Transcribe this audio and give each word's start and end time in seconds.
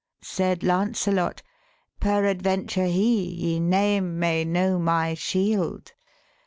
Said 0.23 0.63
Lancelot,' 0.63 1.43
Perad 2.01 2.41
venture 2.41 2.87
he, 2.87 3.21
ye 3.23 3.59
name, 3.59 4.17
May 4.17 4.43
know 4.43 4.79
my 4.79 5.13
shield. 5.13 5.93